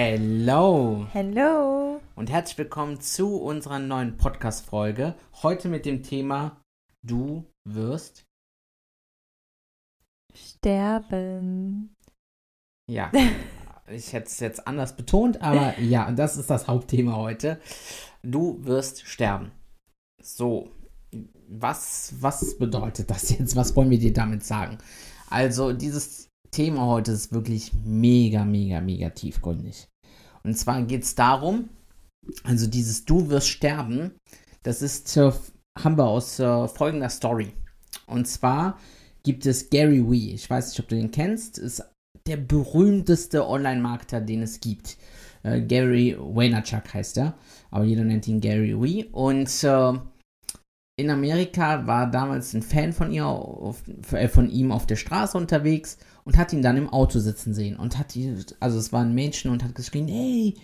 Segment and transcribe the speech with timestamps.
[0.00, 2.00] Hello Hello.
[2.14, 5.16] und herzlich willkommen zu unserer neuen Podcast-Folge.
[5.42, 6.62] Heute mit dem Thema
[7.02, 8.24] Du wirst.
[10.32, 11.96] Sterben.
[12.88, 13.10] Ja,
[13.88, 17.60] ich hätte es jetzt anders betont, aber ja, das ist das Hauptthema heute.
[18.22, 19.50] Du wirst sterben.
[20.22, 20.70] So,
[21.48, 23.56] was, was bedeutet das jetzt?
[23.56, 24.78] Was wollen wir dir damit sagen?
[25.28, 29.87] Also, dieses Thema heute ist wirklich mega, mega, mega tiefgründig.
[30.42, 31.68] Und zwar geht es darum,
[32.44, 34.12] also dieses Du wirst sterben,
[34.62, 35.32] das ist, äh,
[35.78, 37.52] haben wir aus äh, folgender Story.
[38.06, 38.78] Und zwar
[39.22, 41.82] gibt es Gary Wee, ich weiß nicht, ob du den kennst, ist
[42.26, 44.96] der berühmteste Online-Marketer, den es gibt.
[45.42, 47.34] Äh, Gary Vaynerchuk heißt er,
[47.70, 49.04] aber jeder nennt ihn Gary Wee.
[49.10, 49.92] Und äh,
[50.98, 55.38] in Amerika war damals ein Fan von, ihr auf, äh, von ihm auf der Straße
[55.38, 57.76] unterwegs und hat ihn dann im Auto sitzen sehen.
[57.76, 60.54] Und hat die, also es war ein Mädchen und hat geschrien, hey,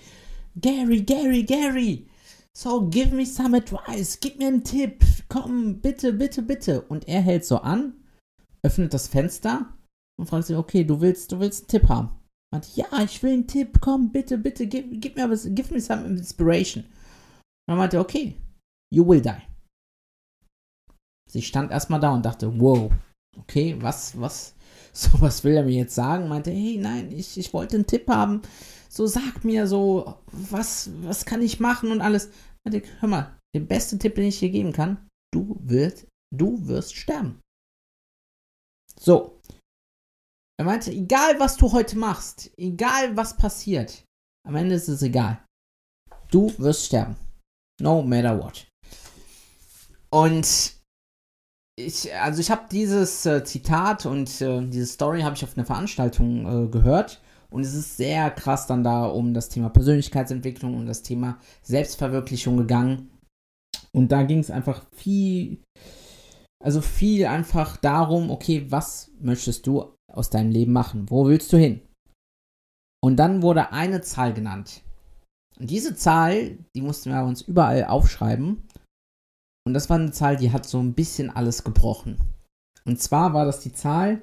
[0.61, 2.09] Gary, Gary, Gary,
[2.53, 6.83] so give me some advice, gib mir einen Tipp, komm, bitte, bitte, bitte.
[6.83, 7.95] Und er hält so an,
[8.65, 9.73] öffnet das Fenster
[10.19, 12.11] und fragt sich, okay, du willst, du willst einen Tipp haben.
[12.53, 15.81] Meinte, ja, ich will einen Tipp, komm, bitte, bitte, gib, gib mir was, give me
[15.81, 16.83] some inspiration.
[16.83, 16.91] Und
[17.69, 18.35] dann meinte er, okay,
[18.93, 19.54] you will die.
[21.35, 22.93] Sie stand erstmal da und dachte, wow,
[23.37, 24.55] okay, was, was,
[24.93, 26.29] so was will er mir jetzt sagen?
[26.29, 28.41] Meinte, hey, nein, ich, ich wollte einen Tipp haben.
[28.89, 32.31] So, sag mir so, was, was kann ich machen und alles.
[32.65, 36.95] Meinte, hör mal, der beste Tipp, den ich dir geben kann, du wirst, du wirst
[36.95, 37.41] sterben.
[39.01, 39.41] So.
[40.57, 44.05] Er meinte, egal was du heute machst, egal was passiert,
[44.47, 45.45] am Ende ist es egal.
[46.31, 47.17] Du wirst sterben.
[47.81, 48.69] No matter what.
[50.11, 50.84] Und
[51.77, 55.67] ich, also ich habe dieses äh, Zitat und äh, diese Story habe ich auf einer
[55.67, 57.21] Veranstaltung äh, gehört
[57.51, 62.57] und es ist sehr krass dann da um das Thema Persönlichkeitsentwicklung und das Thema Selbstverwirklichung
[62.57, 63.11] gegangen
[63.95, 65.63] und da ging es einfach viel,
[66.63, 71.09] also viel einfach darum, okay, was möchtest du aus deinem Leben machen?
[71.09, 71.81] Wo willst du hin?
[73.03, 74.83] Und dann wurde eine Zahl genannt.
[75.59, 78.65] Und diese Zahl, die mussten wir uns überall aufschreiben.
[79.67, 82.19] Und das war eine Zahl, die hat so ein bisschen alles gebrochen.
[82.85, 84.21] Und zwar war das die Zahl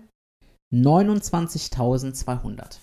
[0.73, 2.77] 29.200.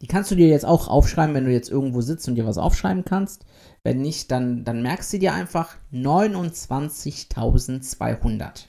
[0.00, 2.56] Die kannst du dir jetzt auch aufschreiben, wenn du jetzt irgendwo sitzt und dir was
[2.56, 3.44] aufschreiben kannst.
[3.82, 8.68] Wenn nicht, dann, dann merkst du dir einfach 29.200.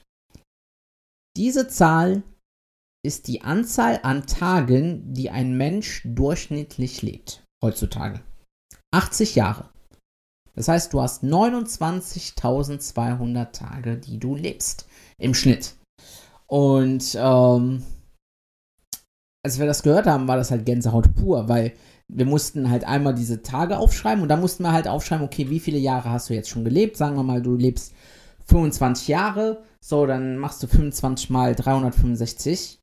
[1.36, 2.24] Diese Zahl
[3.06, 7.44] ist die Anzahl an Tagen, die ein Mensch durchschnittlich lebt.
[7.62, 8.24] Heutzutage.
[8.92, 9.69] 80 Jahre.
[10.60, 14.86] Das heißt, du hast 29.200 Tage, die du lebst.
[15.16, 15.74] Im Schnitt.
[16.48, 17.82] Und ähm,
[19.42, 21.72] als wir das gehört haben, war das halt Gänsehaut pur, weil
[22.08, 25.60] wir mussten halt einmal diese Tage aufschreiben und dann mussten wir halt aufschreiben, okay, wie
[25.60, 26.98] viele Jahre hast du jetzt schon gelebt?
[26.98, 27.94] Sagen wir mal, du lebst
[28.48, 32.80] 25 Jahre, so, dann machst du 25 mal 365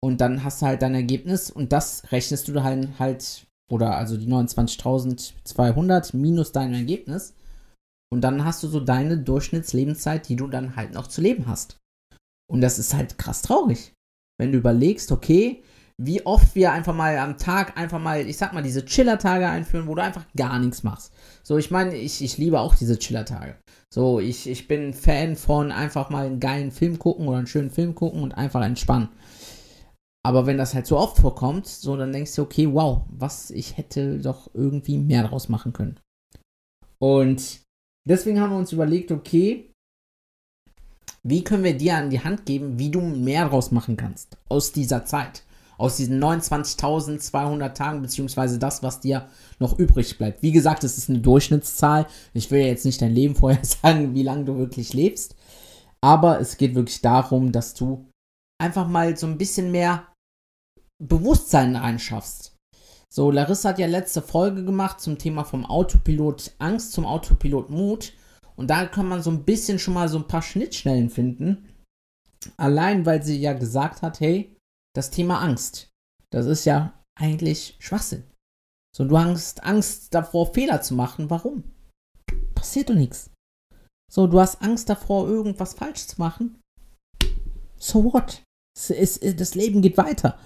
[0.00, 4.16] und dann hast du halt dein Ergebnis und das rechnest du halt, halt oder also
[4.16, 7.34] die 29.200 minus dein Ergebnis
[8.12, 11.78] und dann hast du so deine Durchschnittslebenszeit, die du dann halt noch zu leben hast.
[12.50, 13.94] Und das ist halt krass traurig,
[14.38, 15.62] wenn du überlegst, okay,
[16.02, 19.86] wie oft wir einfach mal am Tag einfach mal, ich sag mal, diese Chiller-Tage einführen,
[19.86, 21.12] wo du einfach gar nichts machst.
[21.42, 23.56] So, ich meine, ich, ich liebe auch diese Chiller-Tage.
[23.92, 27.70] So, ich, ich bin Fan von einfach mal einen geilen Film gucken oder einen schönen
[27.70, 29.10] Film gucken und einfach entspannen.
[30.22, 33.76] Aber wenn das halt so oft vorkommt, so, dann denkst du, okay, wow, was, ich
[33.76, 35.98] hätte doch irgendwie mehr draus machen können.
[36.98, 37.60] Und
[38.06, 39.72] deswegen haben wir uns überlegt, okay,
[41.22, 44.72] wie können wir dir an die Hand geben, wie du mehr draus machen kannst aus
[44.72, 45.44] dieser Zeit?
[45.78, 49.28] Aus diesen 29.200 Tagen, beziehungsweise das, was dir
[49.58, 50.42] noch übrig bleibt.
[50.42, 52.06] Wie gesagt, es ist eine Durchschnittszahl.
[52.34, 55.36] Ich will ja jetzt nicht dein Leben vorher sagen, wie lange du wirklich lebst.
[56.02, 58.06] Aber es geht wirklich darum, dass du
[58.58, 60.06] einfach mal so ein bisschen mehr
[61.00, 62.56] Bewusstsein einschaffst.
[63.12, 68.12] So, Larissa hat ja letzte Folge gemacht zum Thema vom Autopilot Angst zum Autopilot Mut.
[68.56, 71.66] Und da kann man so ein bisschen schon mal so ein paar Schnittstellen finden.
[72.56, 74.56] Allein weil sie ja gesagt hat, hey,
[74.94, 75.90] das Thema Angst,
[76.30, 78.24] das ist ja eigentlich Schwachsinn.
[78.96, 81.30] So, du hast Angst davor, Fehler zu machen.
[81.30, 81.64] Warum?
[82.54, 83.30] Passiert doch nichts.
[84.12, 86.60] So, du hast Angst davor, irgendwas falsch zu machen.
[87.76, 88.42] So what?
[88.74, 90.38] Das Leben geht weiter.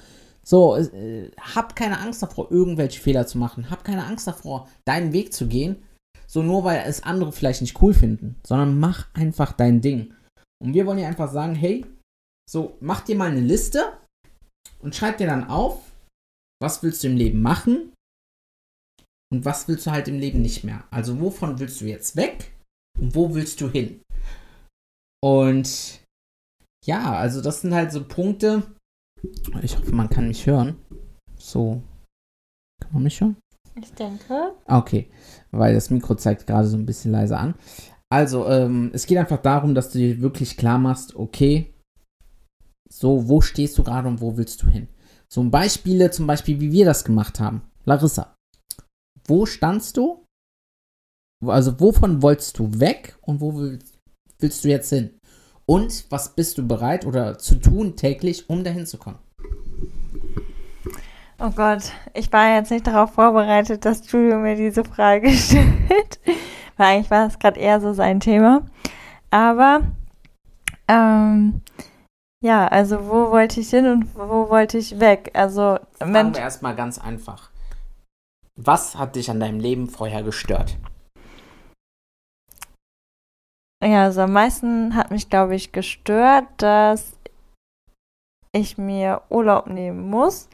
[0.44, 3.70] So, äh, hab keine Angst davor, irgendwelche Fehler zu machen.
[3.70, 5.82] Hab keine Angst davor, deinen Weg zu gehen.
[6.26, 10.14] So nur weil es andere vielleicht nicht cool finden, sondern mach einfach dein Ding.
[10.62, 11.84] Und wir wollen dir einfach sagen, hey,
[12.50, 13.98] so, mach dir mal eine Liste
[14.80, 15.92] und schreib dir dann auf,
[16.60, 17.92] was willst du im Leben machen
[19.32, 20.84] und was willst du halt im Leben nicht mehr.
[20.90, 22.52] Also wovon willst du jetzt weg
[22.98, 24.00] und wo willst du hin?
[25.22, 26.00] Und
[26.84, 28.62] ja, also das sind halt so Punkte.
[29.62, 30.76] Ich hoffe, man kann mich hören.
[31.36, 31.82] So.
[32.80, 33.36] Kann man mich hören?
[33.80, 34.52] Ich denke.
[34.66, 35.10] Okay,
[35.50, 37.54] weil das Mikro zeigt gerade so ein bisschen leise an.
[38.10, 41.74] Also, ähm, es geht einfach darum, dass du dir wirklich klar machst, okay,
[42.88, 44.88] so, wo stehst du gerade und wo willst du hin?
[45.28, 47.62] So Beispiele, zum Beispiel, wie wir das gemacht haben.
[47.84, 48.36] Larissa,
[49.26, 50.24] wo standst du?
[51.44, 53.98] Also, wovon wolltest du weg und wo willst,
[54.38, 55.18] willst du jetzt hin?
[55.66, 59.18] Und was bist du bereit oder zu tun täglich, um dahin zu kommen?
[61.38, 66.20] Oh Gott, ich war jetzt nicht darauf vorbereitet, dass Julio mir diese Frage stellt.
[66.76, 68.62] Weil eigentlich war das gerade eher so sein Thema.
[69.30, 69.82] Aber
[70.88, 71.62] ähm,
[72.40, 75.30] ja, also wo wollte ich hin und wo wollte ich weg?
[75.34, 77.50] Also Fangen wir erstmal ganz einfach.
[78.56, 80.76] Was hat dich an deinem Leben vorher gestört?
[83.84, 87.18] Ja, also am meisten hat mich, glaube ich, gestört, dass
[88.52, 90.48] ich mir Urlaub nehmen muss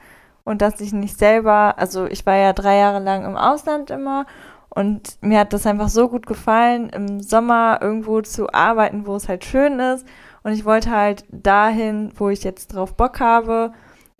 [0.44, 4.26] und dass ich nicht selber, also ich war ja drei Jahre lang im Ausland immer
[4.70, 9.28] und mir hat das einfach so gut gefallen, im Sommer irgendwo zu arbeiten, wo es
[9.28, 10.06] halt schön ist.
[10.42, 13.72] Und ich wollte halt dahin, wo ich jetzt drauf Bock habe.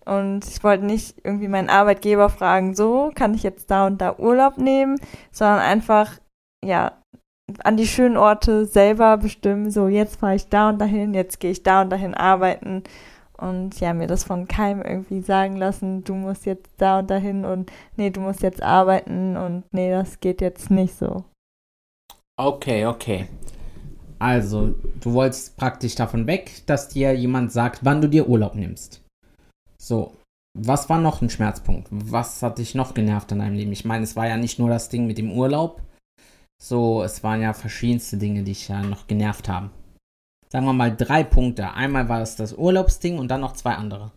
[0.05, 4.19] Und ich wollte nicht irgendwie meinen Arbeitgeber fragen, so kann ich jetzt da und da
[4.19, 4.97] Urlaub nehmen,
[5.31, 6.19] sondern einfach,
[6.65, 7.00] ja,
[7.65, 11.51] an die schönen Orte selber bestimmen, so jetzt fahre ich da und dahin, jetzt gehe
[11.51, 12.83] ich da und dahin arbeiten
[13.41, 17.45] und ja, mir das von keinem irgendwie sagen lassen, du musst jetzt da und dahin
[17.45, 21.25] und nee, du musst jetzt arbeiten und nee, das geht jetzt nicht so.
[22.39, 23.29] Okay, okay.
[24.19, 29.03] Also, du wolltest praktisch davon weg, dass dir jemand sagt, wann du dir Urlaub nimmst.
[29.79, 30.13] So,
[30.55, 31.89] was war noch ein Schmerzpunkt?
[31.91, 33.73] Was hat dich noch genervt in deinem Leben?
[33.73, 35.81] Ich meine, es war ja nicht nur das Ding mit dem Urlaub.
[36.63, 39.71] So, es waren ja verschiedenste Dinge, die dich ja noch genervt haben
[40.51, 41.73] sagen wir mal, drei Punkte.
[41.73, 44.11] Einmal war es das Urlaubsding und dann noch zwei andere.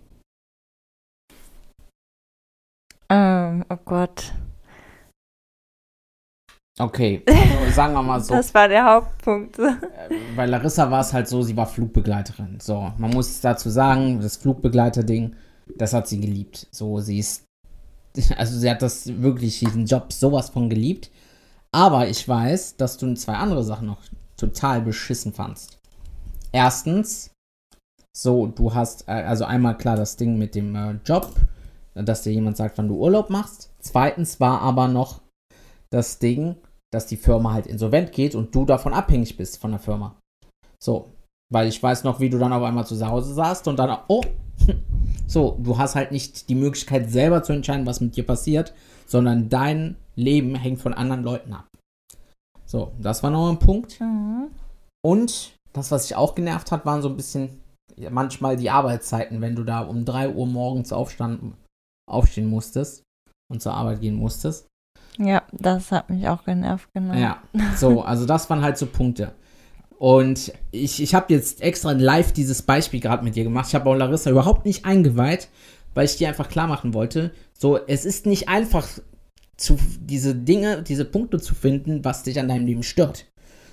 [3.10, 4.34] Ähm, oh Gott.
[6.80, 8.34] Okay, also sagen wir mal so.
[8.34, 9.60] das war der Hauptpunkt.
[9.60, 9.76] Äh,
[10.36, 12.60] bei Larissa war es halt so, sie war Flugbegleiterin.
[12.60, 15.36] So, man muss dazu sagen, das Flugbegleiter-Ding,
[15.78, 16.68] das hat sie geliebt.
[16.72, 17.46] So, sie ist,
[18.38, 21.12] also sie hat das wirklich, diesen Job sowas von geliebt.
[21.74, 23.98] Aber ich weiß, dass du zwei andere Sachen noch
[24.38, 25.80] total beschissen fandst.
[26.52, 27.32] Erstens,
[28.16, 31.34] so, du hast, äh, also einmal klar das Ding mit dem äh, Job,
[31.96, 33.72] dass dir jemand sagt, wann du Urlaub machst.
[33.80, 35.22] Zweitens war aber noch
[35.90, 36.56] das Ding,
[36.92, 40.16] dass die Firma halt insolvent geht und du davon abhängig bist von der Firma.
[40.82, 41.14] So,
[41.52, 44.22] weil ich weiß noch, wie du dann auf einmal zu Hause saßt und dann, oh,
[45.28, 48.74] so, du hast halt nicht die Möglichkeit selber zu entscheiden, was mit dir passiert,
[49.08, 51.68] sondern dein Leben hängt von anderen Leuten ab.
[52.74, 54.02] So, das war noch ein Punkt.
[54.02, 54.50] Mhm.
[55.06, 57.62] Und das, was sich auch genervt hat, waren so ein bisschen
[58.10, 61.54] manchmal die Arbeitszeiten, wenn du da um 3 Uhr morgens aufstand,
[62.10, 63.04] aufstehen musstest
[63.52, 64.66] und zur Arbeit gehen musstest.
[65.20, 67.14] Ja, das hat mich auch genervt, genau.
[67.14, 67.44] Ja,
[67.78, 69.36] so, also das waren halt so Punkte.
[70.00, 73.68] Und ich, ich habe jetzt extra live dieses Beispiel gerade mit dir gemacht.
[73.68, 75.48] Ich habe auch Larissa überhaupt nicht eingeweiht,
[75.94, 78.88] weil ich dir einfach klar machen wollte, so, es ist nicht einfach,
[79.58, 83.26] zu, diese Dinge, diese Punkte zu finden, was dich an deinem Leben stört.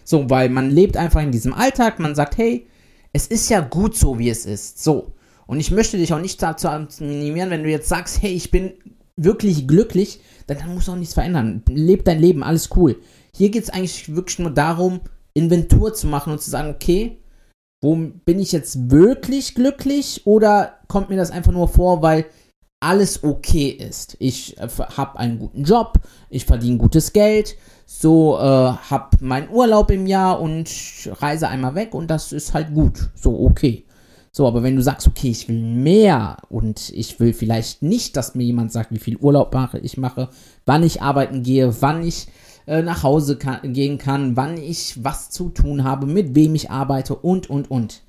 [0.04, 2.66] So, weil man lebt einfach in diesem Alltag, man sagt, hey,
[3.12, 4.82] es ist ja gut so, wie es ist.
[4.82, 5.12] So.
[5.46, 6.68] Und ich möchte dich auch nicht dazu
[7.00, 8.74] minimieren, wenn du jetzt sagst, hey, ich bin
[9.16, 11.62] wirklich glücklich, dann, dann musst du auch nichts verändern.
[11.68, 13.00] Leb dein Leben, alles cool.
[13.34, 15.00] Hier geht es eigentlich wirklich nur darum,
[15.34, 17.18] Inventur zu machen und zu sagen, okay,
[17.82, 22.26] wo bin ich jetzt wirklich glücklich oder kommt mir das einfach nur vor, weil
[22.80, 24.16] alles okay ist.
[24.18, 25.98] Ich äh, habe einen guten Job,
[26.30, 27.56] ich verdiene gutes Geld,
[27.86, 30.70] so äh, habe meinen Urlaub im Jahr und
[31.20, 33.84] reise einmal weg und das ist halt gut, so okay.
[34.32, 38.36] So, aber wenn du sagst, okay, ich will mehr und ich will vielleicht nicht, dass
[38.36, 40.28] mir jemand sagt, wie viel Urlaub mache ich mache,
[40.66, 42.28] wann ich arbeiten gehe, wann ich
[42.66, 46.70] äh, nach Hause kann, gehen kann, wann ich was zu tun habe, mit wem ich
[46.70, 48.02] arbeite und, und, und.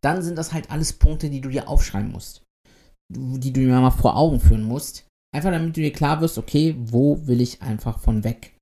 [0.00, 2.42] Dann sind das halt alles Punkte, die du dir aufschreiben musst.
[3.10, 5.06] Die du dir mal vor Augen führen musst.
[5.34, 8.54] Einfach damit du dir klar wirst, okay, wo will ich einfach von weg?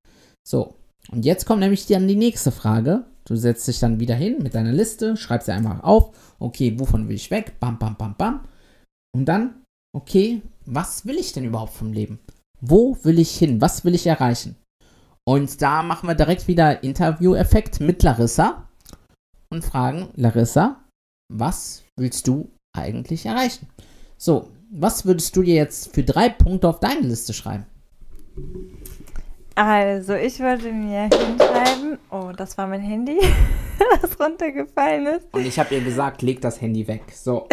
[0.47, 0.75] So,
[1.11, 3.05] und jetzt kommt nämlich dann die nächste Frage.
[3.25, 7.09] Du setzt dich dann wieder hin mit deiner Liste, schreibst dir einfach auf, okay, wovon
[7.09, 7.59] will ich weg?
[7.61, 8.41] Bam, bam, bam, bam.
[9.15, 9.63] Und dann,
[9.95, 12.19] okay, was will ich denn überhaupt vom Leben?
[12.61, 13.61] Wo will ich hin?
[13.61, 14.57] Was will ich erreichen?
[15.29, 18.69] Und da machen wir direkt wieder Interview-Effekt mit Larissa
[19.51, 20.85] und fragen, Larissa,
[21.33, 23.69] was willst du eigentlich erreichen?
[24.19, 27.67] So, was würdest du dir jetzt für drei Punkte auf deine Liste schreiben?
[29.55, 33.19] Also, ich würde mir hinschreiben, oh, das war mein Handy,
[34.01, 35.27] das runtergefallen ist.
[35.33, 37.03] Und ich habe ihr gesagt, leg das Handy weg.
[37.13, 37.49] So.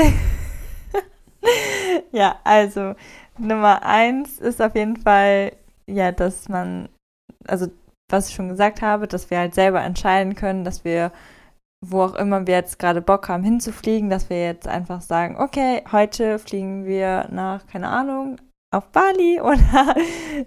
[2.12, 2.96] ja, also
[3.38, 5.54] Nummer eins ist auf jeden Fall,
[5.88, 6.90] ja, dass man,
[7.48, 7.68] also
[8.10, 11.12] was ich schon gesagt habe, dass wir halt selber entscheiden können, dass wir,
[11.86, 15.84] wo auch immer wir jetzt gerade Bock haben hinzufliegen, dass wir jetzt einfach sagen, okay,
[15.92, 18.38] heute fliegen wir nach, keine Ahnung,
[18.72, 19.96] auf Bali oder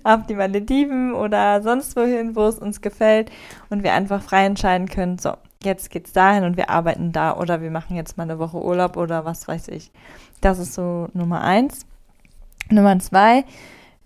[0.02, 3.30] auf die Malediven oder sonst wohin, wo es uns gefällt
[3.68, 7.60] und wir einfach frei entscheiden können, so, jetzt geht's dahin und wir arbeiten da oder
[7.60, 9.92] wir machen jetzt mal eine Woche Urlaub oder was weiß ich.
[10.40, 11.86] Das ist so Nummer eins.
[12.70, 13.44] Nummer zwei,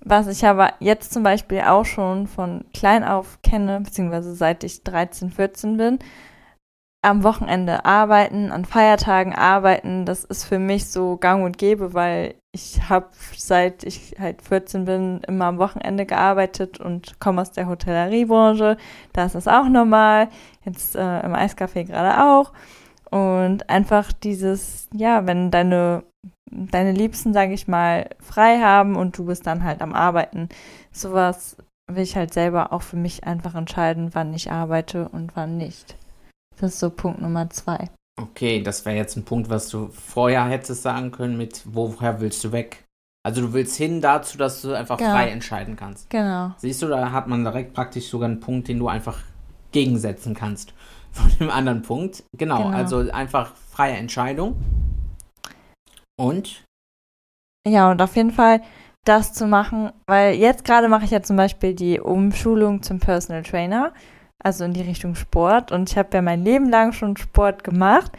[0.01, 4.83] was ich aber jetzt zum Beispiel auch schon von klein auf kenne, beziehungsweise seit ich
[4.83, 5.99] 13, 14 bin,
[7.03, 12.35] am Wochenende arbeiten, an Feiertagen arbeiten, das ist für mich so gang und gäbe, weil
[12.53, 17.69] ich habe seit ich halt 14 bin immer am Wochenende gearbeitet und komme aus der
[17.69, 18.77] Hotelleriebranche.
[19.13, 20.29] Da ist das auch normal.
[20.65, 22.53] Jetzt äh, im Eiscafé gerade auch.
[23.11, 26.05] Und einfach dieses, ja, wenn deine,
[26.51, 30.49] deine Liebsten, sage ich mal, frei haben und du bist dann halt am Arbeiten,
[30.93, 31.57] sowas
[31.89, 35.97] will ich halt selber auch für mich einfach entscheiden, wann ich arbeite und wann nicht.
[36.61, 37.89] Das ist so Punkt Nummer zwei.
[38.21, 42.45] Okay, das wäre jetzt ein Punkt, was du vorher hättest sagen können mit, woher willst
[42.45, 42.85] du weg?
[43.23, 45.11] Also du willst hin dazu, dass du einfach genau.
[45.11, 46.11] frei entscheiden kannst.
[46.11, 46.53] Genau.
[46.59, 49.19] Siehst du, da hat man direkt praktisch sogar einen Punkt, den du einfach
[49.73, 50.75] gegensetzen kannst
[51.13, 52.25] von dem anderen Punkt.
[52.37, 52.77] Genau, genau.
[52.77, 54.57] also einfach freie Entscheidung.
[56.19, 56.65] Und?
[57.67, 58.61] Ja, und auf jeden Fall
[59.05, 63.43] das zu machen, weil jetzt gerade mache ich ja zum Beispiel die Umschulung zum Personal
[63.43, 63.95] Trainer
[64.43, 65.73] also in die Richtung Sport.
[65.73, 68.13] Und ich habe ja mein Leben lang schon Sport gemacht,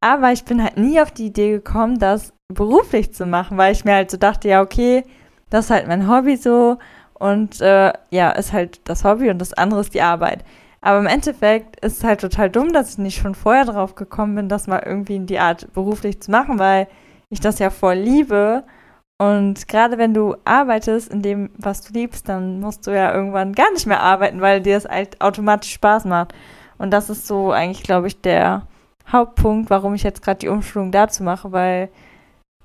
[0.00, 3.84] aber ich bin halt nie auf die Idee gekommen, das beruflich zu machen, weil ich
[3.84, 5.04] mir halt so dachte, ja, okay,
[5.50, 6.78] das ist halt mein Hobby so
[7.14, 10.44] und äh, ja, ist halt das Hobby und das andere ist die Arbeit.
[10.80, 14.34] Aber im Endeffekt ist es halt total dumm, dass ich nicht schon vorher drauf gekommen
[14.34, 16.88] bin, das mal irgendwie in die Art beruflich zu machen, weil
[17.30, 18.64] ich das ja voll liebe
[19.22, 23.52] und gerade wenn du arbeitest in dem, was du liebst, dann musst du ja irgendwann
[23.52, 26.34] gar nicht mehr arbeiten, weil dir es halt automatisch Spaß macht.
[26.76, 28.66] Und das ist so eigentlich, glaube ich, der
[29.06, 31.88] Hauptpunkt, warum ich jetzt gerade die Umschulung dazu mache, weil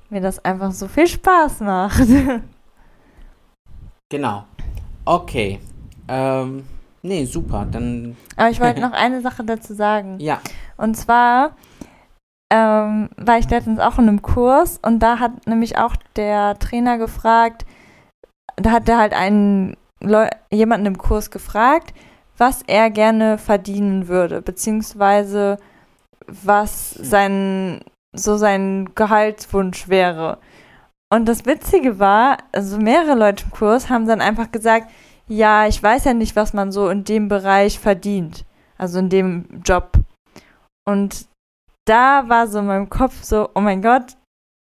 [0.09, 2.07] mir das einfach so viel Spaß macht.
[4.09, 4.45] genau.
[5.05, 5.59] Okay.
[6.07, 6.65] Ähm,
[7.03, 7.67] nee, super.
[7.69, 8.17] Dann.
[8.35, 10.19] Aber ich wollte noch eine Sache dazu sagen.
[10.19, 10.41] Ja.
[10.75, 11.51] Und zwar
[12.51, 16.97] ähm, war ich letztens auch in einem Kurs und da hat nämlich auch der Trainer
[16.97, 17.65] gefragt,
[18.55, 21.93] da hat er halt einen Leu jemanden im Kurs gefragt,
[22.37, 25.57] was er gerne verdienen würde, beziehungsweise
[26.27, 27.81] was sein
[28.13, 30.39] so sein Gehaltswunsch wäre.
[31.11, 34.89] Und das Witzige war, also mehrere Leute im Kurs haben dann einfach gesagt,
[35.27, 38.45] ja, ich weiß ja nicht, was man so in dem Bereich verdient,
[38.77, 39.91] also in dem Job.
[40.85, 41.27] Und
[41.88, 44.17] da war so in meinem Kopf so, oh mein Gott,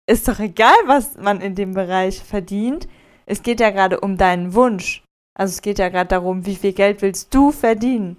[0.06, 2.86] ist doch egal, was man in dem Bereich verdient.
[3.26, 5.02] Es geht ja gerade um deinen Wunsch.
[5.36, 8.18] Also es geht ja gerade darum, wie viel Geld willst du verdienen.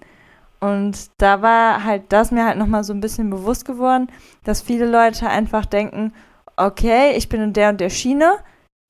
[0.60, 4.08] Und da war halt das mir halt nochmal so ein bisschen bewusst geworden,
[4.44, 6.12] dass viele Leute einfach denken,
[6.56, 8.38] okay, ich bin in der und der Schiene,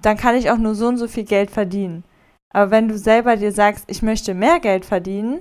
[0.02, 2.04] dann kann ich auch nur so und so viel Geld verdienen.
[2.52, 5.40] Aber wenn du selber dir sagst, ich möchte mehr Geld verdienen,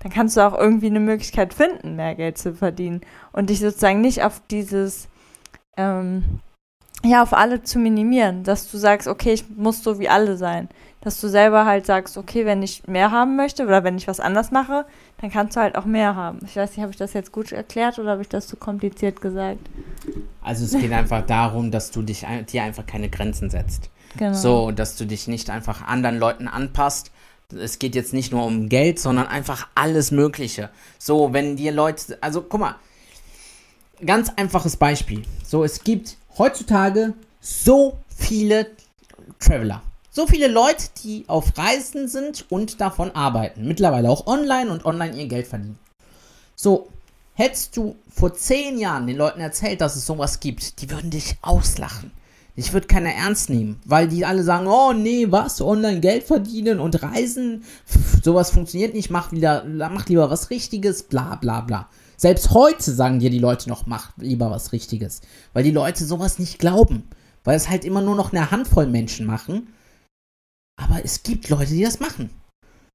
[0.00, 3.00] dann kannst du auch irgendwie eine Möglichkeit finden, mehr Geld zu verdienen
[3.32, 5.08] und dich sozusagen nicht auf dieses,
[5.76, 6.40] ähm,
[7.04, 10.68] ja, auf alle zu minimieren, dass du sagst, okay, ich muss so wie alle sein.
[11.00, 14.18] Dass du selber halt sagst, okay, wenn ich mehr haben möchte oder wenn ich was
[14.18, 14.86] anders mache,
[15.20, 16.40] dann kannst du halt auch mehr haben.
[16.44, 19.20] Ich weiß nicht, habe ich das jetzt gut erklärt oder habe ich das zu kompliziert
[19.20, 19.60] gesagt?
[20.42, 23.90] Also es geht einfach darum, dass du dich dir einfach keine Grenzen setzt.
[24.16, 24.34] Genau.
[24.34, 27.12] So, dass du dich nicht einfach anderen Leuten anpasst,
[27.52, 30.70] es geht jetzt nicht nur um Geld, sondern einfach alles Mögliche.
[30.98, 32.76] So, wenn dir Leute, also guck mal,
[34.04, 35.22] ganz einfaches Beispiel.
[35.44, 38.70] So, es gibt heutzutage so viele
[39.38, 39.82] Traveler.
[40.10, 43.68] So viele Leute, die auf Reisen sind und davon arbeiten.
[43.68, 45.78] Mittlerweile auch online und online ihr Geld verdienen.
[46.54, 46.88] So,
[47.34, 51.36] hättest du vor zehn Jahren den Leuten erzählt, dass es sowas gibt, die würden dich
[51.42, 52.10] auslachen.
[52.58, 56.80] Ich würde keiner ernst nehmen, weil die alle sagen, oh nee, was, online Geld verdienen
[56.80, 61.90] und reisen, Pff, sowas funktioniert nicht, mach wieder, mach lieber was Richtiges, bla bla bla.
[62.16, 65.20] Selbst heute sagen dir die Leute noch, mach lieber was Richtiges,
[65.52, 67.04] weil die Leute sowas nicht glauben,
[67.44, 69.68] weil es halt immer nur noch eine Handvoll Menschen machen.
[70.80, 72.30] Aber es gibt Leute, die das machen.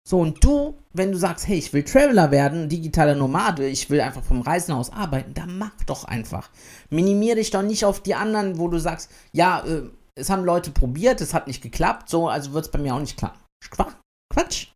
[0.07, 4.01] So, und du, wenn du sagst, hey, ich will Traveler werden, digitaler Nomade, ich will
[4.01, 6.49] einfach vom Reisen aus arbeiten, dann mach doch einfach.
[6.89, 9.83] Minimier dich doch nicht auf die anderen, wo du sagst, ja, äh,
[10.15, 12.99] es haben Leute probiert, es hat nicht geklappt, so, also wird es bei mir auch
[12.99, 13.95] nicht klappen.
[14.33, 14.67] Quatsch.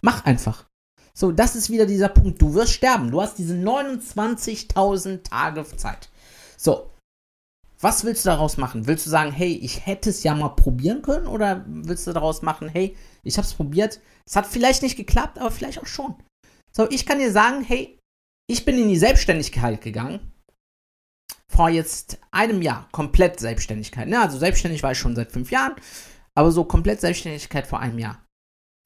[0.00, 0.66] Mach einfach.
[1.14, 2.42] So, das ist wieder dieser Punkt.
[2.42, 3.10] Du wirst sterben.
[3.10, 6.10] Du hast diese 29.000 Tage Zeit.
[6.58, 6.90] So,
[7.80, 8.86] was willst du daraus machen?
[8.86, 11.26] Willst du sagen, hey, ich hätte es ja mal probieren können?
[11.26, 12.96] Oder willst du daraus machen, hey,
[13.26, 16.14] ich habe es probiert, es hat vielleicht nicht geklappt, aber vielleicht auch schon.
[16.72, 17.98] So, ich kann dir sagen, hey,
[18.48, 20.32] ich bin in die Selbstständigkeit gegangen.
[21.48, 22.88] Vor jetzt einem Jahr.
[22.92, 24.08] Komplett Selbstständigkeit.
[24.08, 24.20] Ne?
[24.20, 25.74] Also selbstständig war ich schon seit fünf Jahren.
[26.34, 28.24] Aber so komplett Selbstständigkeit vor einem Jahr.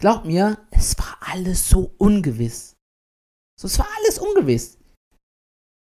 [0.01, 2.77] Glaub mir, es war alles so ungewiss.
[3.61, 4.79] So, es war alles ungewiss.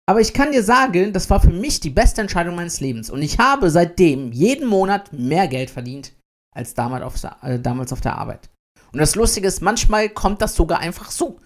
[0.08, 3.10] Aber ich kann dir sagen, das war für mich die beste Entscheidung meines Lebens.
[3.10, 6.14] Und ich habe seitdem jeden Monat mehr Geld verdient
[6.54, 8.50] als damals auf, äh, damals auf der Arbeit.
[8.92, 11.38] Und das Lustige ist, manchmal kommt das sogar einfach so.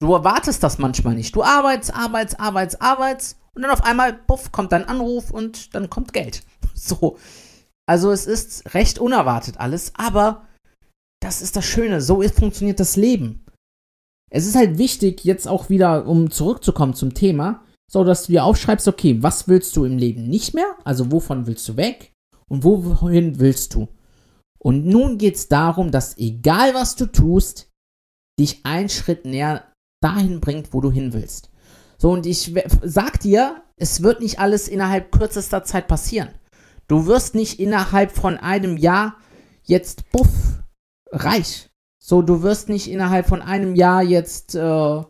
[0.00, 1.34] Du erwartest das manchmal nicht.
[1.34, 5.90] Du arbeitest, arbeitest, arbeitest, arbeitest und dann auf einmal, puff, kommt dein Anruf und dann
[5.90, 6.42] kommt Geld.
[6.78, 7.16] So.
[7.88, 10.46] Also es ist recht unerwartet alles, aber
[11.22, 12.02] das ist das Schöne.
[12.02, 13.46] So funktioniert das Leben.
[14.30, 18.44] Es ist halt wichtig, jetzt auch wieder, um zurückzukommen zum Thema, so dass du dir
[18.44, 20.76] aufschreibst, okay, was willst du im Leben nicht mehr?
[20.84, 22.12] Also wovon willst du weg?
[22.48, 23.88] Und wohin willst du?
[24.66, 27.70] Und nun geht es darum, dass egal was du tust,
[28.36, 31.50] dich einen Schritt näher dahin bringt, wo du hin willst.
[31.98, 36.30] So, und ich sag dir, es wird nicht alles innerhalb kürzester Zeit passieren.
[36.88, 39.18] Du wirst nicht innerhalb von einem Jahr
[39.62, 40.64] jetzt buff
[41.12, 41.70] reich.
[42.02, 45.02] So, du wirst nicht innerhalb von einem Jahr jetzt äh,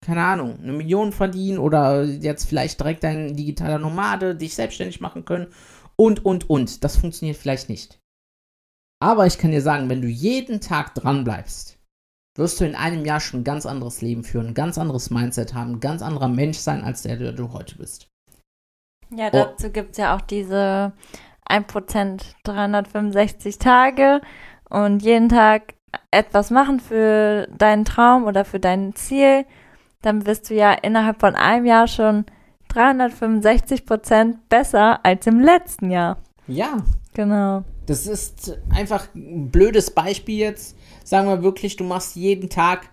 [0.00, 5.26] keine Ahnung, eine Million verdienen oder jetzt vielleicht direkt ein digitaler Nomade, dich selbstständig machen
[5.26, 5.48] können
[5.96, 6.82] und, und, und.
[6.82, 8.01] Das funktioniert vielleicht nicht.
[9.02, 11.78] Aber ich kann dir sagen, wenn du jeden Tag dran bleibst,
[12.36, 15.54] wirst du in einem Jahr schon ein ganz anderes Leben führen, ein ganz anderes Mindset
[15.54, 18.08] haben, ein ganz anderer Mensch sein, als der, der du heute bist.
[19.10, 19.70] Ja, dazu oh.
[19.70, 20.92] gibt es ja auch diese
[21.50, 24.20] 1% 365 Tage
[24.70, 25.74] und jeden Tag
[26.10, 29.44] etwas machen für deinen Traum oder für dein Ziel
[30.02, 32.26] dann wirst du ja innerhalb von einem Jahr schon
[32.68, 36.18] 365 Prozent besser als im letzten Jahr.
[36.46, 36.78] Ja.
[37.14, 37.64] Genau.
[37.86, 40.76] Das ist einfach ein blödes Beispiel jetzt.
[41.04, 42.88] Sagen wir wirklich, du machst jeden Tag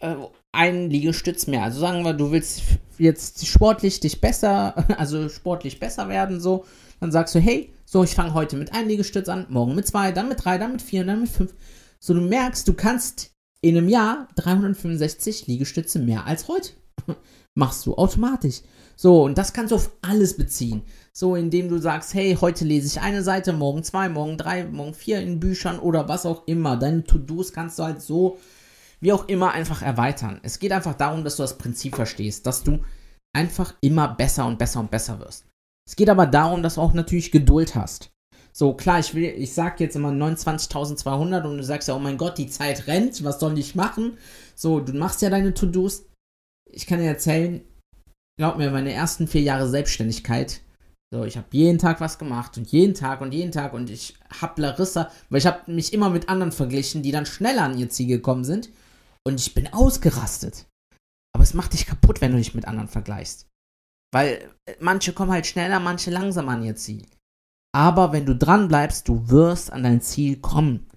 [0.00, 0.16] äh,
[0.52, 1.62] einen Liegestütz mehr.
[1.62, 2.62] Also sagen wir, du willst
[2.98, 6.64] jetzt sportlich dich besser, also sportlich besser werden, so.
[7.00, 10.12] Dann sagst du, hey, so, ich fange heute mit einem Liegestütz an, morgen mit zwei,
[10.12, 11.54] dann mit drei, dann mit vier, dann mit fünf.
[11.98, 16.72] So, du merkst, du kannst in einem Jahr 365 Liegestütze mehr als heute.
[17.54, 18.62] Machst du automatisch.
[18.96, 20.82] So, und das kannst du auf alles beziehen.
[21.12, 24.94] So, indem du sagst, hey, heute lese ich eine Seite, morgen zwei, morgen drei, morgen
[24.94, 26.76] vier in Büchern oder was auch immer.
[26.76, 28.38] Deine To-Dos kannst du halt so,
[29.00, 30.40] wie auch immer, einfach erweitern.
[30.42, 32.80] Es geht einfach darum, dass du das Prinzip verstehst, dass du
[33.32, 35.44] einfach immer besser und besser und besser wirst.
[35.86, 38.10] Es geht aber darum, dass du auch natürlich Geduld hast.
[38.52, 42.16] So, klar, ich will, ich sag jetzt immer 29.200 und du sagst ja, oh mein
[42.16, 44.16] Gott, die Zeit rennt, was soll ich machen?
[44.54, 46.04] So, du machst ja deine To-Dos.
[46.74, 47.62] Ich kann dir erzählen,
[48.38, 50.60] glaub mir, meine ersten vier Jahre Selbstständigkeit,
[51.12, 54.16] so, ich habe jeden Tag was gemacht und jeden Tag und jeden Tag und ich
[54.40, 57.88] hab Larissa, weil ich habe mich immer mit anderen verglichen, die dann schneller an ihr
[57.88, 58.70] Ziel gekommen sind
[59.24, 60.66] und ich bin ausgerastet.
[61.32, 63.46] Aber es macht dich kaputt, wenn du dich mit anderen vergleichst.
[64.12, 67.06] Weil manche kommen halt schneller, manche langsamer an ihr Ziel.
[67.72, 70.88] Aber wenn du dran bleibst, du wirst an dein Ziel kommen.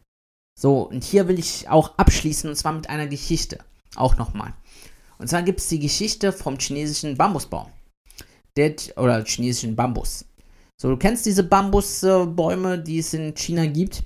[0.60, 3.60] So, und hier will ich auch abschließen, und zwar mit einer Geschichte.
[3.96, 4.54] Auch nochmal.
[5.18, 7.72] Und zwar gibt es die Geschichte vom chinesischen Bambusbaum.
[8.56, 10.26] Der, oder chinesischen Bambus.
[10.80, 14.04] So, du kennst diese Bambusbäume, die es in China gibt.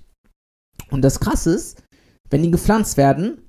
[0.89, 1.83] Und das Krasse ist,
[2.29, 3.41] wenn die gepflanzt werden,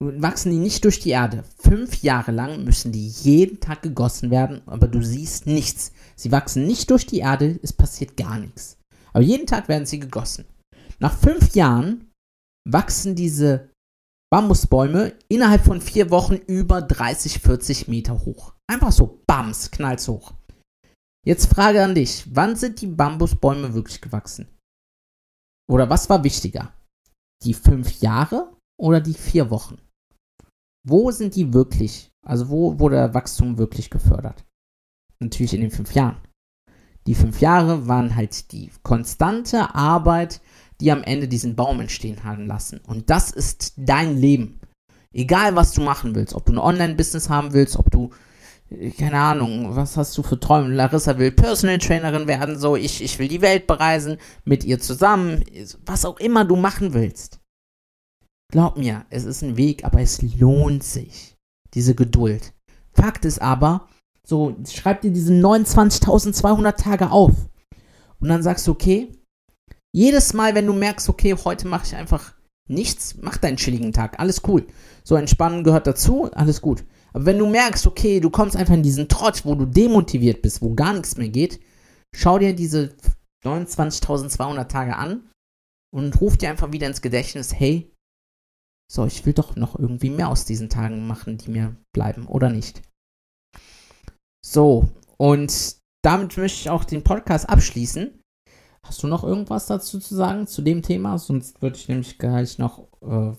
[0.00, 1.44] wachsen die nicht durch die Erde.
[1.58, 5.92] Fünf Jahre lang müssen die jeden Tag gegossen werden, aber du siehst nichts.
[6.16, 8.78] Sie wachsen nicht durch die Erde, es passiert gar nichts.
[9.12, 10.46] Aber jeden Tag werden sie gegossen.
[10.98, 12.10] Nach fünf Jahren
[12.68, 13.70] wachsen diese
[14.32, 18.54] Bambusbäume innerhalb von vier Wochen über 30, 40 Meter hoch.
[18.70, 20.34] Einfach so, bams, knallt hoch.
[21.26, 24.48] Jetzt Frage an dich, wann sind die Bambusbäume wirklich gewachsen?
[25.70, 26.74] oder was war wichtiger?
[27.44, 29.78] Die fünf Jahre oder die vier Wochen?
[30.86, 34.44] Wo sind die wirklich, also wo wurde Wachstum wirklich gefördert?
[35.20, 36.20] Natürlich in den fünf Jahren.
[37.06, 40.40] Die fünf Jahre waren halt die konstante Arbeit,
[40.80, 42.80] die am Ende diesen Baum entstehen haben lassen.
[42.86, 44.60] Und das ist dein Leben.
[45.12, 48.10] Egal, was du machen willst, ob du ein Online-Business haben willst, ob du,
[48.70, 50.72] äh, keine Ahnung, was hast du für Träume?
[50.74, 55.44] Larissa will Personal Trainerin werden, so, ich, ich will die Welt bereisen, mit ihr zusammen,
[55.84, 57.40] was auch immer du machen willst.
[58.52, 61.36] Glaub mir, es ist ein Weg, aber es lohnt sich.
[61.74, 62.52] Diese Geduld.
[62.92, 63.88] Fakt ist aber,
[64.24, 67.32] so, schreib dir diese 29.200 Tage auf.
[68.20, 69.19] Und dann sagst du, okay,
[69.92, 72.34] jedes Mal, wenn du merkst, okay, heute mache ich einfach
[72.68, 74.18] nichts, mach deinen chilligen Tag.
[74.20, 74.66] Alles cool.
[75.02, 76.84] So, entspannen gehört dazu, alles gut.
[77.12, 80.62] Aber wenn du merkst, okay, du kommst einfach in diesen Trott, wo du demotiviert bist,
[80.62, 81.60] wo gar nichts mehr geht,
[82.14, 82.94] schau dir diese
[83.44, 85.28] 29.200 Tage an
[85.92, 87.92] und ruf dir einfach wieder ins Gedächtnis, hey,
[88.90, 92.50] so, ich will doch noch irgendwie mehr aus diesen Tagen machen, die mir bleiben, oder
[92.50, 92.82] nicht?
[94.44, 98.19] So, und damit möchte ich auch den Podcast abschließen.
[98.86, 101.18] Hast du noch irgendwas dazu zu sagen zu dem Thema?
[101.18, 103.32] Sonst würde ich nämlich gleich noch äh,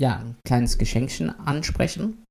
[0.00, 2.24] ja, ein kleines Geschenkchen ansprechen.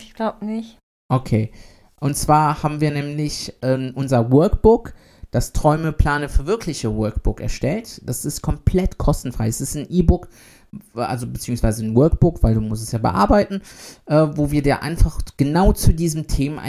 [0.00, 0.78] ich glaube nicht.
[1.08, 1.52] Okay.
[2.00, 4.94] Und zwar haben wir nämlich äh, unser Workbook,
[5.30, 8.00] das Träume, Plane, Verwirkliche Workbook erstellt.
[8.04, 9.48] Das ist komplett kostenfrei.
[9.48, 10.28] Es ist ein E-Book,
[10.94, 13.62] also beziehungsweise ein Workbook, weil du musst es ja bearbeiten,
[14.06, 16.62] äh, wo wir dir einfach genau zu diesem Thema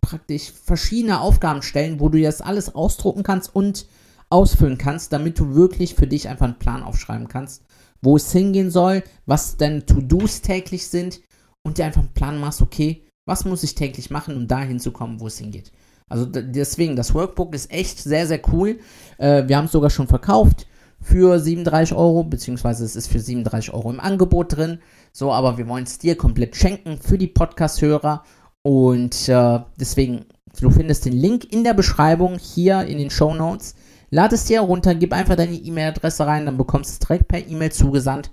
[0.00, 3.86] praktisch verschiedene Aufgaben stellen, wo du das alles ausdrucken kannst und
[4.30, 7.64] ausfüllen kannst, damit du wirklich für dich einfach einen Plan aufschreiben kannst,
[8.00, 11.20] wo es hingehen soll, was deine To-Dos täglich sind
[11.62, 14.92] und dir einfach einen Plan machst, okay, was muss ich täglich machen, um dahin zu
[14.92, 15.72] kommen, wo es hingeht.
[16.08, 18.80] Also deswegen, das Workbook ist echt sehr, sehr cool.
[19.18, 20.66] Äh, wir haben es sogar schon verkauft
[21.00, 24.80] für 37 Euro, beziehungsweise es ist für 37 Euro im Angebot drin.
[25.12, 28.24] So, aber wir wollen es dir komplett schenken für die Podcast-Hörer.
[28.62, 30.26] Und äh, deswegen,
[30.60, 33.74] du findest den Link in der Beschreibung hier in den Show Notes.
[34.10, 37.46] Lad es dir herunter, gib einfach deine E-Mail-Adresse rein, dann bekommst du es direkt per
[37.46, 38.30] E-Mail zugesandt.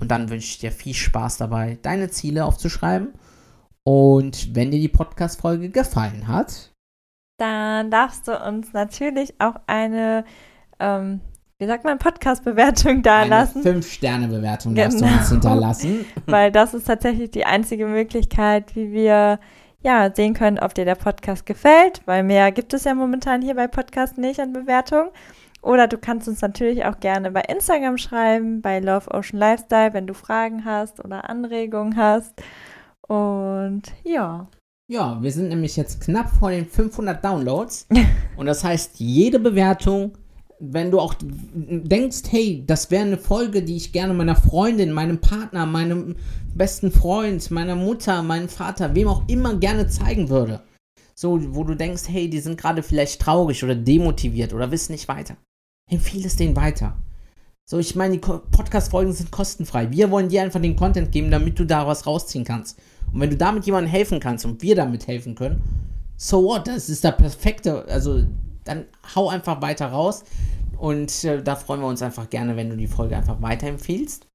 [0.00, 3.14] Und dann wünsche ich dir viel Spaß dabei, deine Ziele aufzuschreiben.
[3.82, 6.72] Und wenn dir die Podcast-Folge gefallen hat,
[7.38, 10.24] dann darfst du uns natürlich auch eine,
[10.78, 11.20] ähm,
[11.58, 13.64] wie sagt man, Podcast-Bewertung da lassen.
[13.64, 14.88] Eine 5-Sterne-Bewertung genau.
[14.88, 16.04] darfst du uns hinterlassen.
[16.26, 19.38] Weil das ist tatsächlich die einzige Möglichkeit, wie wir
[19.82, 23.54] ja, sehen können, ob dir der Podcast gefällt, weil mehr gibt es ja momentan hier
[23.54, 25.10] bei Podcast nicht an Bewertungen.
[25.60, 30.06] Oder du kannst uns natürlich auch gerne bei Instagram schreiben, bei Love Ocean Lifestyle, wenn
[30.06, 32.34] du Fragen hast oder Anregungen hast.
[33.06, 34.48] Und ja.
[34.90, 37.88] Ja, wir sind nämlich jetzt knapp vor den 500 Downloads.
[38.36, 40.12] und das heißt, jede Bewertung
[40.60, 45.20] wenn du auch denkst, hey, das wäre eine Folge, die ich gerne meiner Freundin, meinem
[45.20, 46.16] Partner, meinem
[46.54, 50.62] besten Freund, meiner Mutter, meinem Vater, wem auch immer gerne zeigen würde.
[51.14, 55.08] So, wo du denkst, hey, die sind gerade vielleicht traurig oder demotiviert oder wissen nicht
[55.08, 55.36] weiter.
[55.90, 56.96] Empfehle es denen weiter.
[57.64, 59.90] So, ich meine, die Podcast-Folgen sind kostenfrei.
[59.90, 62.78] Wir wollen dir einfach den Content geben, damit du da was rausziehen kannst.
[63.12, 65.62] Und wenn du damit jemandem helfen kannst und wir damit helfen können,
[66.16, 66.66] so what?
[66.66, 68.24] Das ist der perfekte, also
[68.68, 70.24] dann hau einfach weiter raus.
[70.78, 74.26] Und äh, da freuen wir uns einfach gerne, wenn du die Folge einfach weiterempfiehlst.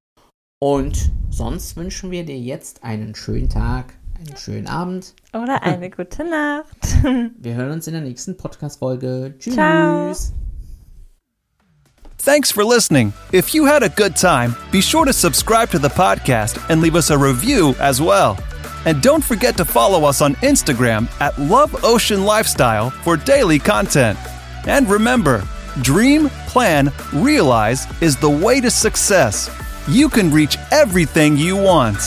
[0.60, 5.14] Und sonst wünschen wir dir jetzt einen schönen Tag, einen schönen Abend.
[5.34, 6.68] Oder eine gute Nacht.
[7.38, 9.36] wir hören uns in der nächsten Podcast-Folge.
[9.40, 9.54] Tschüss.
[9.54, 10.14] Ciao.
[12.18, 13.12] Thanks for listening.
[13.34, 16.96] If you had a good time, be sure to subscribe to the podcast and leave
[16.96, 18.38] us a review as well.
[18.86, 24.20] And don't forget to follow us on Instagram at Love Ocean Lifestyle for daily content.
[24.68, 25.44] And remember,
[25.82, 29.50] dream, plan, realize is the way to success.
[29.88, 31.98] You can reach everything you want.